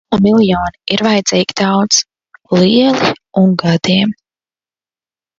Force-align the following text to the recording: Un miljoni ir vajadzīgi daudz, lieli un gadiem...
Un 0.15 0.21
miljoni 0.25 0.79
ir 0.93 1.01
vajadzīgi 1.07 1.55
daudz, 1.59 1.99
lieli 2.59 3.11
un 3.43 3.53
gadiem... 3.65 4.15